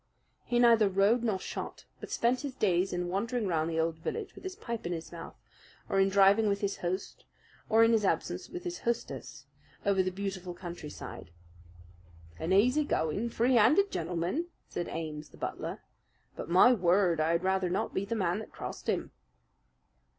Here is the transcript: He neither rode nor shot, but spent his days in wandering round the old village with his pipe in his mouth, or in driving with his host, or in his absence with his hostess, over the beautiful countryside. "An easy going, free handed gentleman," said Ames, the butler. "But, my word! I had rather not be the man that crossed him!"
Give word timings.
He 0.45 0.57
neither 0.57 0.89
rode 0.89 1.21
nor 1.21 1.37
shot, 1.39 1.85
but 1.99 2.09
spent 2.09 2.41
his 2.41 2.55
days 2.55 2.91
in 2.91 3.07
wandering 3.07 3.45
round 3.45 3.69
the 3.69 3.79
old 3.79 3.97
village 3.99 4.33
with 4.33 4.43
his 4.43 4.55
pipe 4.55 4.87
in 4.87 4.93
his 4.93 5.11
mouth, 5.11 5.35
or 5.87 5.99
in 5.99 6.09
driving 6.09 6.49
with 6.49 6.61
his 6.61 6.77
host, 6.77 7.23
or 7.69 7.83
in 7.83 7.91
his 7.91 8.03
absence 8.03 8.49
with 8.49 8.63
his 8.63 8.79
hostess, 8.79 9.45
over 9.85 10.01
the 10.01 10.09
beautiful 10.09 10.55
countryside. 10.55 11.29
"An 12.39 12.51
easy 12.51 12.83
going, 12.83 13.29
free 13.29 13.53
handed 13.53 13.91
gentleman," 13.91 14.47
said 14.67 14.87
Ames, 14.89 15.29
the 15.29 15.37
butler. 15.37 15.83
"But, 16.35 16.49
my 16.49 16.73
word! 16.73 17.19
I 17.19 17.33
had 17.33 17.43
rather 17.43 17.69
not 17.69 17.93
be 17.93 18.03
the 18.03 18.15
man 18.15 18.39
that 18.39 18.51
crossed 18.51 18.89
him!" 18.89 19.11